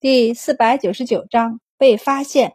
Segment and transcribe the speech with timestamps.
[0.00, 2.54] 第四百九十九章被发现。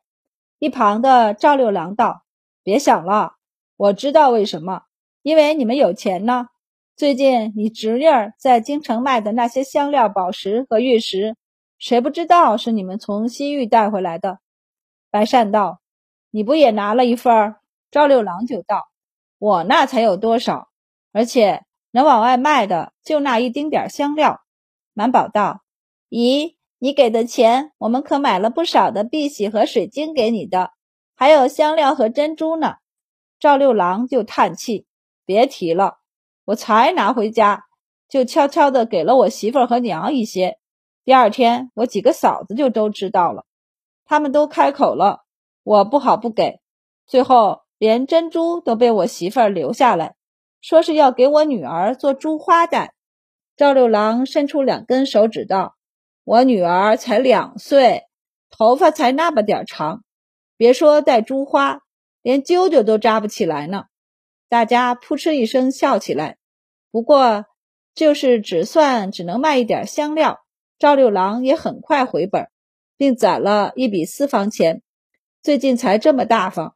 [0.59, 2.23] 一旁的赵六郎道
[2.63, 3.33] ：“别想了，
[3.75, 4.83] 我知道为什么，
[5.23, 6.47] 因为你们有钱呢。
[6.95, 11.35] 最近你侄女儿在京城卖的那些香料、宝石和玉石，
[11.77, 14.39] 谁不知道是你们从西域带回来的？”
[15.11, 15.81] 白善道
[16.31, 17.57] ：“你不也拿了一份？”
[17.91, 18.87] 赵六郎就道
[19.37, 20.69] ：“我那才有多少，
[21.11, 24.39] 而且能往外卖的就那一丁点香料。”
[24.95, 25.61] 满宝道
[26.07, 30.71] ：“咦？”你给的钱，我们可买了不少的碧玺和水晶给你的，
[31.15, 32.73] 还有香料和珍珠呢。
[33.39, 34.85] 赵六郎就叹气
[35.25, 35.99] ：“别提了，
[36.43, 37.63] 我才拿回家，
[38.09, 40.57] 就悄悄的给了我媳妇和娘一些。
[41.05, 43.45] 第二天，我几个嫂子就都知道了，
[44.03, 45.21] 他们都开口了，
[45.63, 46.59] 我不好不给。
[47.07, 50.15] 最后，连珍珠都被我媳妇留下来，
[50.59, 52.93] 说是要给我女儿做珠花戴。”
[53.55, 55.75] 赵六郎伸出两根手指道。
[56.25, 58.03] 我女儿才两岁，
[58.49, 60.05] 头发才那么点长，
[60.55, 61.81] 别说戴珠花，
[62.21, 63.85] 连揪揪都扎不起来呢。
[64.47, 66.37] 大家扑哧一声笑起来。
[66.91, 67.45] 不过，
[67.93, 70.39] 就是只算只能卖一点香料，
[70.79, 72.47] 赵六郎也很快回本，
[72.95, 74.81] 并攒了一笔私房钱。
[75.41, 76.75] 最近才这么大方，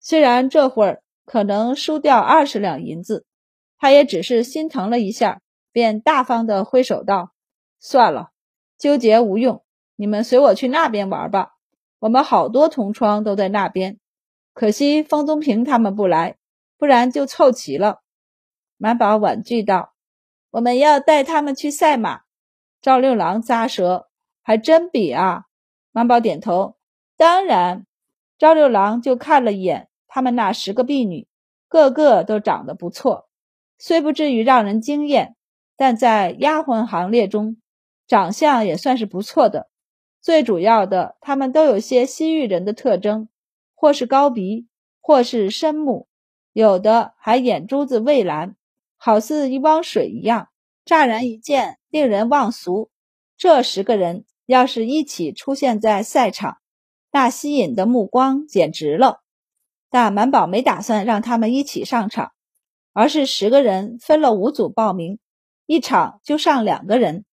[0.00, 3.24] 虽然这会儿可能输掉二十两银子，
[3.78, 5.40] 他也只是心疼了一下，
[5.70, 7.32] 便大方的挥手道
[7.78, 8.30] ：“算了。”
[8.78, 9.64] 纠结无用，
[9.96, 11.56] 你们随我去那边玩吧。
[11.98, 13.98] 我们好多同窗都在那边，
[14.54, 16.36] 可惜方宗平他们不来，
[16.78, 18.02] 不然就凑齐了。
[18.76, 19.94] 满宝婉拒道
[20.52, 22.20] ：“我们要带他们去赛马。”
[22.80, 24.06] 赵六郎咂舌
[24.40, 25.46] ：“还真比啊！”
[25.90, 26.76] 满宝点头
[27.18, 27.84] ：“当然。”
[28.38, 31.26] 赵六郎就看了一眼他们那十个婢女，
[31.66, 33.28] 个个都长得不错，
[33.76, 35.34] 虽不至于让人惊艳，
[35.76, 37.56] 但在丫鬟行列中。
[38.08, 39.68] 长相也算是不错的，
[40.22, 43.28] 最主要的，他们都有些西域人的特征，
[43.74, 44.66] 或是高鼻，
[45.02, 46.08] 或是深目，
[46.54, 48.56] 有的还眼珠子蔚蓝，
[48.96, 50.48] 好似一汪水一样，
[50.86, 52.90] 乍然一见令人忘俗。
[53.36, 56.56] 这十个人要是一起出现在赛场，
[57.12, 59.20] 那吸引的目光简直了。
[59.90, 62.32] 但满宝没打算让他们一起上场，
[62.94, 65.18] 而是十个人分了五组报名，
[65.66, 67.26] 一场就上两个人。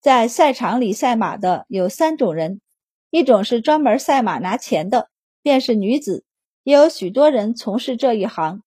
[0.00, 2.62] 在赛场里赛马的有三种人，
[3.10, 5.10] 一种是专门赛马拿钱的，
[5.42, 6.24] 便是女子，
[6.62, 8.62] 也有许多人从事这一行，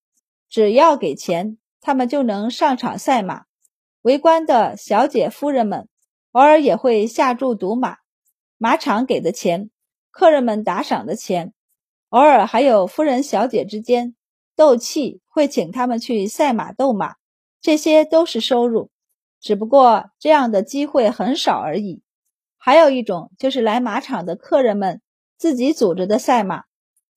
[0.47, 3.45] 只要给钱，他们就能上场赛马。
[4.03, 5.87] 围观的小姐夫人们
[6.33, 7.97] 偶尔也会下注赌马，
[8.59, 9.71] 马场给的钱，
[10.11, 11.51] 客人们打赏的钱，
[12.09, 14.15] 偶尔还有夫人小姐之间
[14.55, 17.15] 斗气，会请他们去赛马斗马，
[17.59, 18.91] 这些都是收入。
[19.43, 22.01] 只不过这样的机会很少而已。
[22.57, 25.01] 还有一种就是来马场的客人们
[25.37, 26.63] 自己组织的赛马，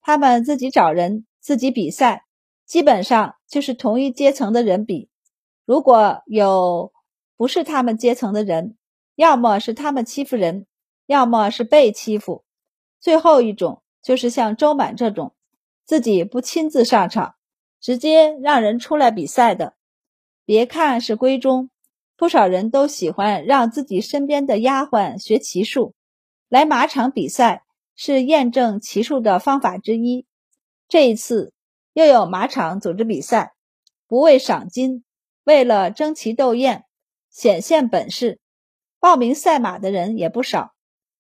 [0.03, 2.25] 他们自己找人自己比赛，
[2.67, 5.09] 基本上就是同一阶层的人比。
[5.65, 6.93] 如果有
[7.37, 8.77] 不是他们阶层的人，
[9.15, 10.67] 要么是他们欺负人，
[11.07, 12.45] 要么是被欺负。
[12.99, 15.33] 最后一种就是像周满这种
[15.85, 17.37] 自己不亲自上场，
[17.81, 19.75] 直接让人出来比赛的。
[20.45, 21.71] 别看是闺中。
[22.17, 25.95] 不少人都喜欢让自己身边的丫鬟学骑术，
[26.49, 30.27] 来马场比赛是验证骑术的方法之一。
[30.89, 31.53] 这一次
[31.93, 33.53] 又有马场组织比赛，
[34.07, 35.05] 不为赏金，
[35.45, 36.85] 为了争奇斗艳，
[37.31, 38.41] 显现本事。
[38.99, 40.73] 报名赛马的人也不少，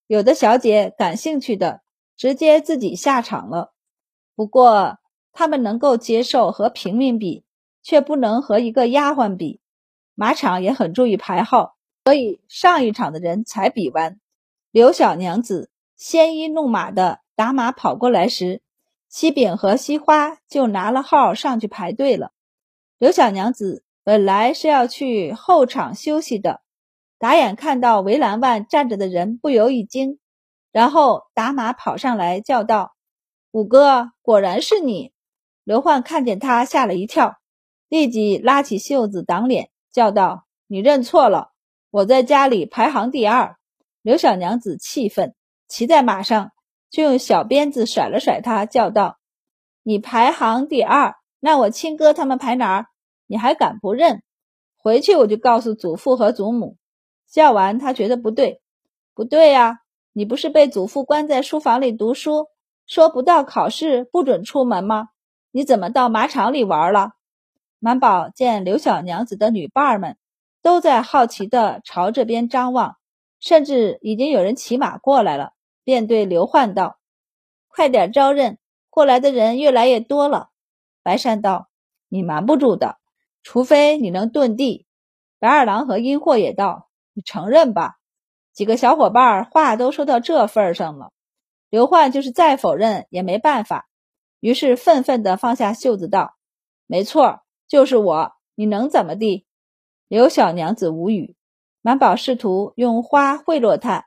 [0.06, 1.82] 有的小姐感兴趣的
[2.16, 3.74] 直接自己下场了。
[4.34, 4.98] 不过
[5.32, 7.44] 他们能够接受和平民比，
[7.82, 9.60] 却不能和一个丫鬟比。
[10.18, 14.18] 马场也很注意排号，所以上一场的人才比完。
[14.70, 18.62] 刘小娘子鲜衣怒马的打马跑过来时，
[19.10, 22.32] 西饼和西花就拿了号上去排队了。
[22.98, 26.62] 刘小娘子本来是要去后场休息的，
[27.18, 30.18] 打眼看到围栏外站着的人，不由一惊，
[30.72, 32.94] 然后打马跑上来叫道
[33.52, 35.12] ：“五哥，果然是你！”
[35.62, 37.36] 刘焕看见他，吓了一跳，
[37.90, 39.68] 立即拉起袖子挡脸。
[39.96, 41.52] 叫道：“你认错了，
[41.90, 43.56] 我在家里排行第二。”
[44.04, 45.34] 刘小娘子气愤，
[45.68, 46.52] 骑在马上
[46.90, 49.16] 就用小鞭子甩了甩他，叫道
[49.82, 52.86] ：“你排行第二，那我亲哥他们排哪儿？
[53.26, 54.22] 你还敢不认？
[54.76, 56.76] 回去我就告诉祖父和祖母。”
[57.32, 58.60] 叫完，他觉得不对，
[59.14, 59.78] 不对呀，
[60.12, 62.48] 你不是被祖父关在书房里读书，
[62.86, 65.08] 说不到考试不准出门吗？
[65.52, 67.12] 你怎么到马场里玩了？
[67.78, 70.16] 满宝见刘小娘子的女伴们
[70.62, 72.96] 都在好奇地朝这边张望，
[73.38, 75.52] 甚至已经有人骑马过来了，
[75.84, 76.98] 便对刘焕道
[77.68, 78.58] ：“快点招认，
[78.90, 80.50] 过来的人越来越多了。”
[81.04, 81.68] 白善道
[82.08, 82.98] ：“你瞒不住的，
[83.42, 84.86] 除非你能遁地。”
[85.38, 87.96] 白二郎和阴货也道：“你承认吧。”
[88.52, 91.12] 几个小伙伴话都说到这份上了，
[91.68, 93.86] 刘焕就是再否认也没办法，
[94.40, 96.34] 于是愤愤地放下袖子道
[96.88, 99.46] ：“没错，就是我，你能怎么地？”
[100.08, 101.36] 刘小娘子无语。
[101.82, 104.06] 满宝试图用花贿赂她：“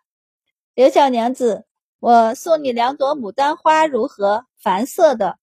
[0.76, 1.66] 刘小娘子，
[2.00, 4.46] 我送你两朵牡丹花如何？
[4.62, 5.38] 繁色的。”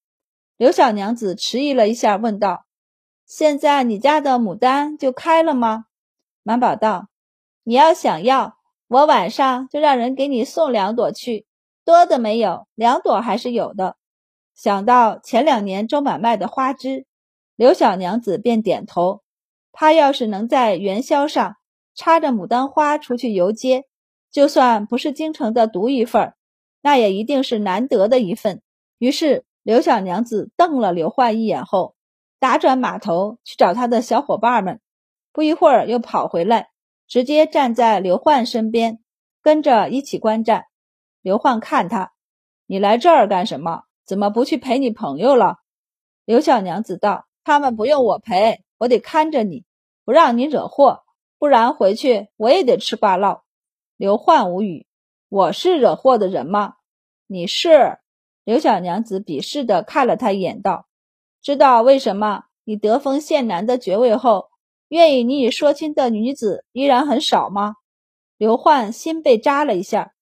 [0.57, 2.67] 刘小娘子迟疑了一下，问道
[3.27, 5.87] ：“现在你家的牡丹就开了吗？”
[6.43, 7.09] 满宝道
[7.65, 8.57] ：“你要想要。”
[8.89, 11.45] 我晚上就让人给你送两朵去，
[11.85, 13.97] 多的没有，两朵还是有的。
[14.55, 17.05] 想到前两年周满卖的花枝，
[17.56, 19.23] 刘小娘子便点头。
[19.73, 21.56] 她要是能在元宵上
[21.94, 23.85] 插着牡丹花出去游街，
[24.31, 26.35] 就算不是京城的独一份
[26.82, 28.62] 那也一定是难得的一份。
[28.99, 31.97] 于是刘小娘子瞪了刘焕一眼后，
[32.38, 34.81] 打转马头去找他的小伙伴们，
[35.32, 36.69] 不一会儿又跑回来。
[37.09, 38.99] 直接站在刘焕身边，
[39.41, 40.64] 跟着一起观战。
[41.23, 42.12] 刘焕看他，
[42.67, 43.82] 你来这儿干什么？
[44.05, 45.59] 怎么不去陪你朋友了？
[46.25, 49.65] 刘小娘子道：“他们不用我陪，我得看着你，
[50.05, 51.05] 不让你惹祸，
[51.39, 53.43] 不然回去我也得吃瓜烙。”
[53.97, 54.89] 刘焕无语
[55.31, 56.75] ：“我是惹祸的人吗？
[57.29, 57.99] 你是？”
[58.43, 60.89] 刘小娘子鄙视地看了他一眼，道
[61.41, 64.49] ：“知道为什么你得封县男的爵位后？”
[64.89, 67.77] 愿意你与说亲的女子依然很少吗？
[68.37, 70.15] 刘焕心被扎了一下，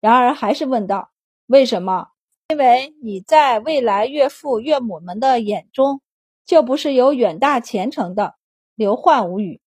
[0.00, 1.10] 然而还是问道
[1.46, 2.08] ：“为什么？
[2.48, 6.00] 因为你在未来岳父岳母们的眼中，
[6.44, 8.34] 就不是有远大前程的。”
[8.74, 9.60] 刘焕无语。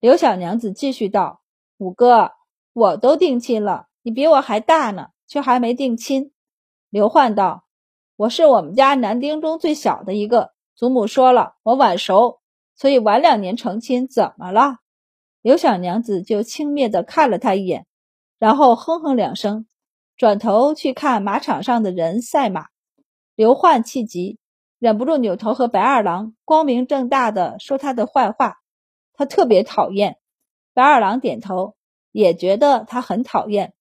[0.00, 1.42] 刘小娘子继续道
[1.78, 2.32] ：“五哥，
[2.72, 6.32] 我都定亲了，你比我还大呢，却还没定亲。”
[6.90, 7.64] 刘焕道
[8.16, 12.40] ：“我是我们家男丁中最小的一个，祖母说了，我晚熟。”
[12.76, 14.78] 所以晚两年成亲怎么了？
[15.42, 17.86] 刘小娘子就轻蔑地看了他一眼，
[18.38, 19.66] 然后哼哼两声，
[20.16, 22.66] 转头去看马场上的人赛马。
[23.36, 24.38] 刘焕气急，
[24.84, 28.58] 忍不住扭头和白二郎光明正大的说他的坏话。
[29.14, 30.18] 他特别讨厌。
[30.74, 31.74] 白二郎点头，
[32.12, 33.72] 也觉得他很讨厌。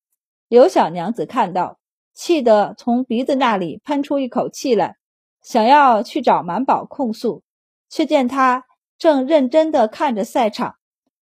[0.47, 1.77] 刘小娘子看到，
[2.13, 4.95] 气得从鼻子那里喷出一口气来，
[5.41, 7.43] 想要去找满宝控诉，
[7.89, 8.63] 却见他。
[8.97, 10.75] 正认真地看着赛场，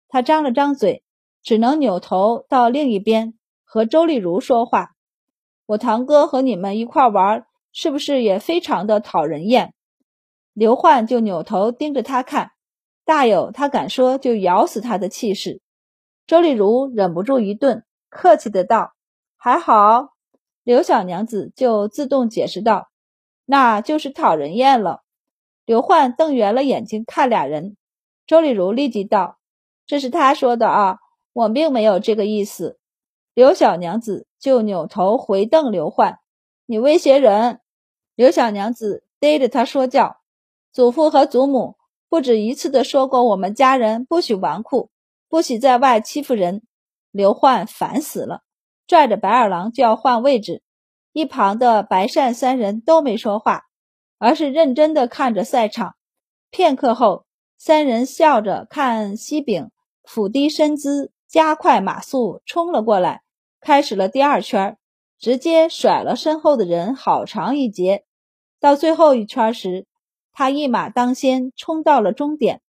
[0.09, 1.03] 他张了张嘴，
[1.43, 3.33] 只能扭头到另一边
[3.65, 4.91] 和周丽如说话。
[5.65, 9.75] 我堂哥和你们一块玩，是不是也非常的讨人厌？
[10.53, 12.53] 刘焕就扭头盯着他看，
[13.05, 15.61] 大有他敢说就咬死他的气势。
[16.27, 18.93] 周丽如忍不住一顿，客气的道
[19.37, 20.11] ：“还好。”
[20.63, 22.89] 刘小娘子就自动解释道
[23.47, 25.03] ：“那就是讨人厌了。”
[25.67, 27.77] 刘焕瞪圆了眼睛看俩人，
[28.27, 29.39] 周丽如立即道
[29.87, 30.99] ：“这是他说的啊，
[31.33, 32.79] 我并没有这个意思。”
[33.35, 36.20] 刘小娘子就扭头回瞪刘焕
[36.71, 37.59] ：“你威胁人！”
[38.15, 40.21] 刘小娘子逮着他说教
[40.73, 41.77] ：“祖父和祖母
[42.09, 44.89] 不止一次的说过，我们家人不许纨绔，
[45.29, 46.63] 不许在外欺负人。”
[47.11, 48.43] 刘焕烦死了，
[48.87, 50.63] 拽着白二郎就要换位置，
[51.13, 53.65] 一旁的白善三人都没说话。
[54.19, 55.97] 而是认真的看着赛场。
[56.51, 57.25] 片刻后，
[57.59, 59.71] 三人笑着看西饼
[60.05, 63.23] 俯低身姿，加快马速冲了过来，
[63.61, 64.77] 开始了第二圈，
[65.21, 68.05] 直接甩了身后的人好长一截。
[68.59, 69.87] 到最后一圈时，
[70.33, 72.63] 他一马当先冲到了终点。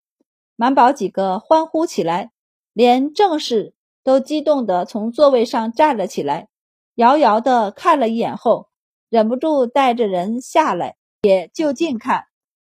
[0.58, 2.31] 满宝几个欢呼起来，
[2.74, 6.50] 连正士都激动地从座位上站了起来，
[6.96, 8.67] 遥遥地看了一眼后，
[9.10, 10.98] 忍不住带着人下来。
[11.22, 12.25] 也就近看，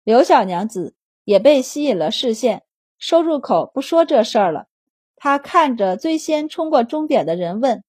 [0.03, 2.63] 刘小娘子也被吸引了视线，
[2.97, 4.67] 收住口不说这事儿了。
[5.17, 7.83] 她看着最先冲过终点的人问：“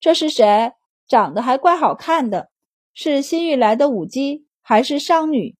[0.00, 0.72] 这是谁？
[1.10, 2.50] 长得还怪好看的，
[2.94, 5.56] 是新域来的舞姬还是商女？”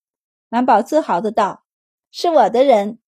[0.49, 1.65] 满宝自豪的道
[2.13, 3.01] ：“是我的人。”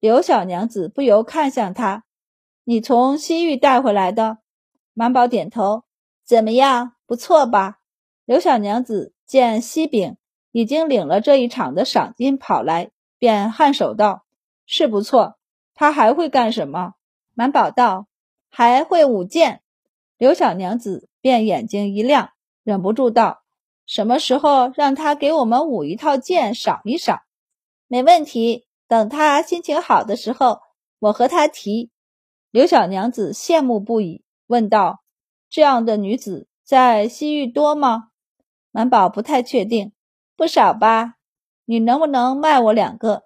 [0.00, 2.04] 刘小娘子不由看向他
[2.64, 4.38] ：“你从西域带回来的？”
[4.94, 5.84] 满宝点头
[6.24, 6.94] ：“怎么样？
[7.06, 7.80] 不错吧？”
[8.24, 10.16] 刘小娘子见西饼。
[10.52, 14.24] 已经领了这一场的赏金跑来，便颔首道
[14.66, 15.38] ：“是不错。
[15.74, 16.94] 他还会干什么？”
[17.34, 18.08] 满宝道
[18.50, 19.62] ：“还会舞剑。”
[20.20, 23.42] 刘小娘子便眼睛一亮，忍不住道
[23.88, 27.22] ：“什么时候让他给我们舞一套剑赏一赏？”
[27.88, 30.60] 没问题，等他心情好的时候，
[30.98, 31.90] 我和他提。
[32.50, 35.02] 刘小娘子羡慕不已，问道
[35.48, 38.10] ：“这样的女子在西域多吗？
[38.72, 39.94] 满宝不太确定，
[40.36, 41.14] 不少吧？
[41.64, 43.22] 你能不能卖我两个？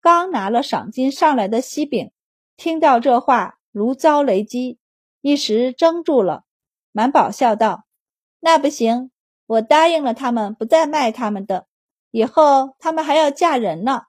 [0.00, 2.10] 刚拿了赏金上来的西饼，
[2.56, 4.80] 听到这话如遭雷击，
[5.22, 6.44] 一时怔住了。
[6.92, 7.84] 满宝笑道
[8.40, 9.10] ：“那不行，
[9.46, 11.66] 我答应了他们，不再卖他们的。
[12.10, 14.02] 以后他们还要嫁人呢。”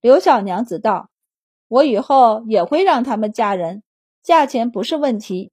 [0.00, 1.10] 刘小娘子道
[1.68, 3.84] ：“我以后也会让他们嫁人，
[4.22, 5.52] 价钱不是问题。”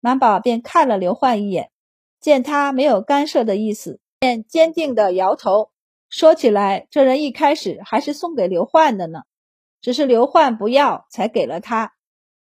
[0.00, 1.70] 满宝便看了刘焕一眼，
[2.18, 5.70] 见他没有干涉的意思，便坚定地摇头。
[6.08, 9.24] 说起来，这人一开始还是送给刘焕的呢，
[9.80, 11.92] 只是刘焕不要，才给了他。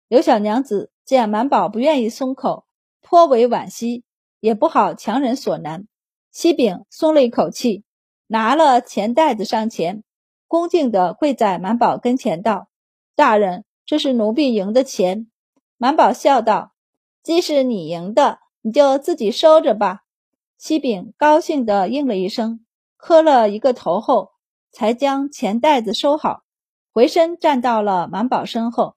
[0.07, 2.65] 刘小娘子见满宝不愿意松口，
[3.01, 4.03] 颇为惋惜，
[4.39, 5.87] 也不好强人所难。
[6.31, 7.83] 西饼松了一口气，
[8.27, 10.03] 拿了钱袋子上前，
[10.47, 12.67] 恭敬地跪在满宝跟前道
[13.15, 15.27] ：“大人，这是奴婢赢的钱。”
[15.77, 16.71] 满宝笑道。
[17.21, 20.01] 既是你赢的，你就自己收着吧。
[20.57, 22.63] 西饼高兴地应了一声，
[22.97, 24.31] 磕了一个头后，
[24.71, 26.43] 才将钱袋子收好，
[26.93, 28.95] 回身站到了满宝身后。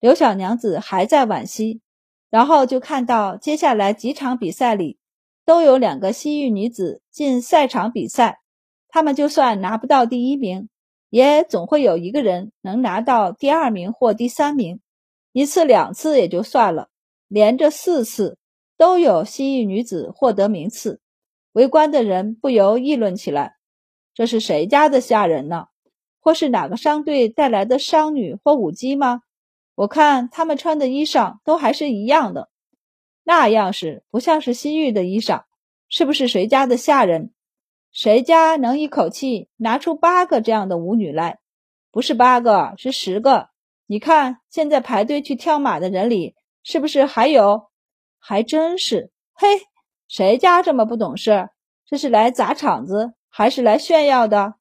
[0.00, 1.82] 刘小娘子还在惋惜，
[2.30, 4.98] 然后就看到接下来几场比赛里，
[5.44, 8.40] 都有两个西域女子进赛场比赛，
[8.88, 10.70] 她们就算拿不到第一名，
[11.10, 14.80] 也总会有一个人能拿到第二名或第三名，
[15.32, 16.88] 一次两次也就算了。
[17.28, 18.38] 连着四次
[18.76, 21.00] 都有西域女子获得名次，
[21.52, 23.56] 围观的人不由议论起来
[24.14, 25.66] ：“这是谁家的下人呢？
[26.20, 29.20] 或是哪个商队带来的商女或舞姬吗？
[29.80, 32.50] 我看他们穿的衣裳都还是一样的，
[33.24, 35.44] 那样式不像是西域的衣裳，
[35.88, 37.32] 是不是谁家的下人？
[37.90, 41.38] 谁家能一口气拿出八个这样的舞女来？
[41.90, 43.48] 不是八个，是十个。
[43.86, 47.70] 你看现在排队去跳马的人里。”是不是还有？
[48.18, 49.10] 还真是！
[49.32, 49.48] 嘿，
[50.08, 51.48] 谁家这么不懂事？
[51.86, 54.56] 这是来砸场子，还是来炫耀的？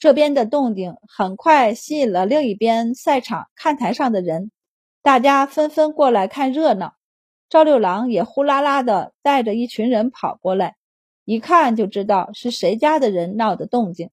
[0.00, 4.50] 这边的动静很快吸引了另一边赛场看台上的人，
[5.02, 6.94] 大家纷纷过来看热闹。
[7.50, 10.76] 赵六郎也呼啦啦的带着一群人跑过来，
[11.26, 14.08] 一看就知道是谁家的人闹的动静，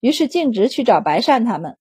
[0.00, 1.76] 于是径直去找白善他们。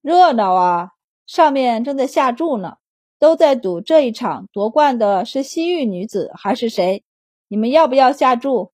[0.00, 0.90] 热闹啊！
[1.26, 2.76] 上面正在下注呢。
[3.18, 7.04] 都在赌这一场夺冠的是西域女子还是谁？
[7.46, 8.72] 你们要不要下注？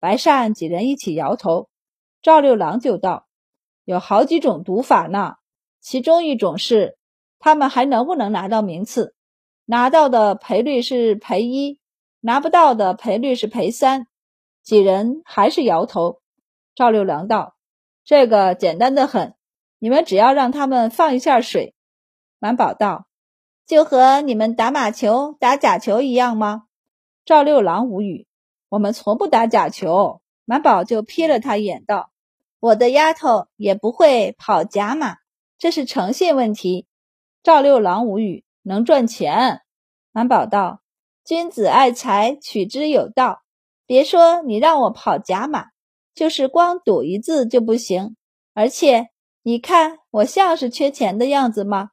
[0.00, 1.68] 白善几人一起摇头。
[2.22, 3.25] 赵六郎就道
[3.86, 5.36] ：“有好几种赌法呢，
[5.80, 6.98] 其中一种是
[7.38, 9.14] 他们还能不能拿到名次，
[9.64, 11.80] 拿到的赔率是赔一，
[12.20, 14.06] 拿不到的赔率是赔三。”
[14.62, 16.20] 几人还是摇头。
[16.74, 17.54] 赵六郎道
[18.04, 19.34] ：“这个简单的很，
[19.78, 21.74] 你们只要让他们放一下水。”
[22.38, 23.06] 满宝道。
[23.66, 26.66] 就和你们打马球、打假球一样吗？
[27.24, 28.28] 赵六郎无语。
[28.68, 30.20] 我们从不打假球。
[30.44, 32.10] 满宝就瞥了他一眼，道
[32.66, 35.18] ：“我的丫头也不会跑假马，
[35.56, 36.86] 这是诚信问题。”
[37.44, 38.44] 赵六郎无语。
[38.68, 39.60] 能赚钱。
[40.10, 40.80] 满宝道
[41.24, 43.42] ：“君子爱财，取之有道。
[43.86, 45.66] 别说你让我跑假马，
[46.12, 48.16] 就是光赌一字就不行。
[48.54, 49.10] 而且
[49.42, 51.90] 你看我像是缺钱的样子吗？”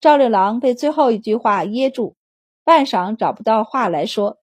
[0.00, 2.14] 赵六郎被最后一句话噎住，
[2.62, 4.38] 半晌找不到话来说。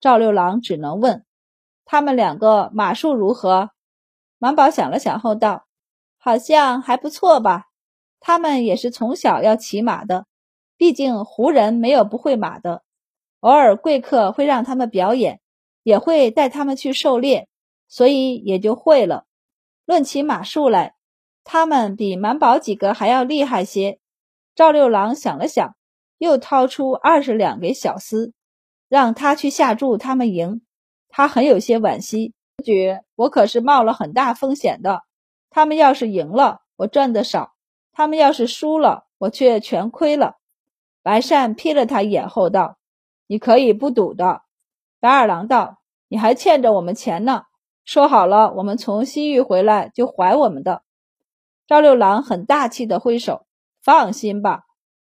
[0.00, 1.26] 赵六郎只能问
[1.84, 3.71] ：“他们两个马术如何？”
[4.42, 5.68] 满宝想了想后道
[6.18, 7.66] ：“好像还不错吧。
[8.18, 10.26] 他们也是从小要骑马的，
[10.76, 12.82] 毕竟胡人没有不会马的。
[13.38, 15.40] 偶尔贵客会让他们表演，
[15.84, 17.46] 也会带他们去狩猎，
[17.86, 19.26] 所以也就会了。
[19.84, 20.96] 论起马术来，
[21.44, 24.00] 他们比满宝几个还要厉害些。”
[24.56, 25.76] 赵六郎想了想，
[26.18, 28.32] 又掏出二十两给小厮，
[28.88, 30.62] 让他去下注，他们赢。
[31.08, 35.02] 他很有些惋惜，觉我可是冒了很大风险的。
[35.50, 37.52] 他们要是赢了，我赚的少；
[37.92, 40.36] 他们要是输了，我却全亏了。
[41.02, 42.78] 白善瞥了他一眼后道
[43.26, 44.42] ：“你可以不赌的。”
[45.00, 45.78] 白二郎道
[46.08, 47.42] ：“你还欠着我们钱呢，
[47.84, 50.82] 说好了，我们从西域回来就还我们的。”
[51.66, 53.44] 赵六郎很大气的挥手。
[53.82, 54.62] 放心吧，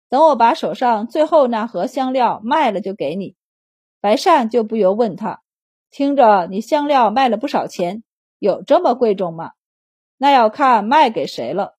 [0.09, 3.35] 等我把手上最后那盒香料卖了，就给你。
[4.01, 5.43] 白善就不由问他
[5.91, 8.03] ：“听着，你香料卖了不少钱，
[8.39, 9.53] 有这么贵重吗？”
[10.19, 11.77] 那要看卖给谁了。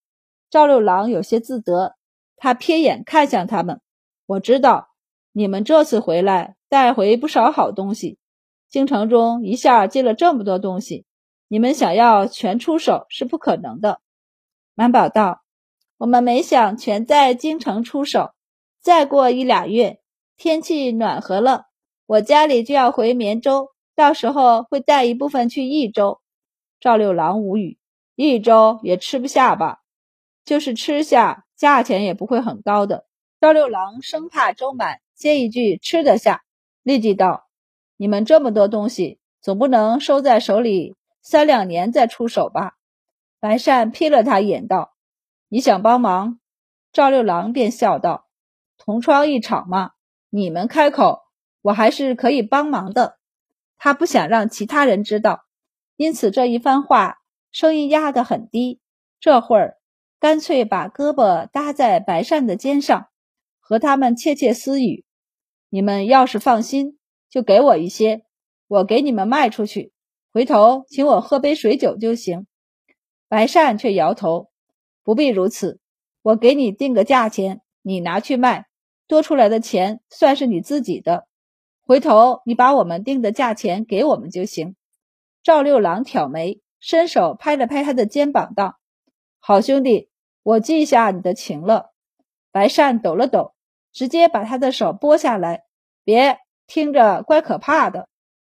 [0.49, 1.95] 赵六郎有些自得，
[2.37, 3.81] 他瞥眼看向他们
[4.25, 4.89] ：“我知道
[5.31, 8.17] 你们这次回来带回不少好东西，
[8.69, 11.05] 京城中一下进了这么多东西，
[11.47, 13.99] 你们想要全出手是不可能的。”
[14.75, 15.41] 满宝道。
[15.97, 18.31] 我们没想全在京城出手，
[18.79, 19.99] 再过一俩月，
[20.37, 21.65] 天气暖和了，
[22.05, 26.21] 我家里就要回绵州，到时候会带一部分去益州。
[26.79, 27.77] 赵六郎无语，
[28.15, 29.81] 益州也吃不下吧？
[30.45, 33.05] 就是吃下，价钱也不会很高的。
[33.41, 36.45] 赵六郎生怕周满接一句吃得下，
[36.81, 37.49] 立即道
[37.99, 42.75] ：“你们这么多东西，总不能收在手里三两年再出手吧？”
[43.41, 44.93] 白善瞥了他一眼，道
[45.49, 46.39] ：“你想帮忙？”
[46.93, 48.29] 赵六郎便笑道
[48.79, 49.91] ：“同窗一场嘛，
[50.29, 51.23] 你们开口，
[51.61, 53.17] 我还是可以帮忙的。”
[53.79, 55.45] 他不想让其他人知道，
[55.95, 57.17] 因此这一番话
[57.51, 58.79] 声音压得很低。
[59.19, 59.77] 这会儿，
[60.19, 63.07] 干脆把胳膊搭在白善的肩上。
[63.69, 65.05] 和他们窃窃私语。
[65.69, 66.97] 你们要是放心，
[67.29, 68.23] 就给我一些，
[68.67, 69.93] 我给你们卖出去，
[70.33, 72.47] 回头请我喝杯水酒就行。
[73.27, 74.49] 白善却摇头，
[75.03, 75.79] 不必如此，
[76.23, 78.65] 我给你定个价钱，你拿去卖，
[79.05, 81.27] 多出来的钱算是你自己的。
[81.89, 84.75] 回头你把我们定的价钱给我们就行。
[85.41, 88.77] 赵六郎挑眉，伸手拍了拍他的肩膀，道
[89.41, 90.07] ：“好兄弟，
[90.43, 91.89] 我记下你的情了。”
[92.53, 93.55] 白善抖了抖。
[93.91, 95.63] 直接把他的手拨下来，
[96.03, 98.07] 别听着怪可怕的。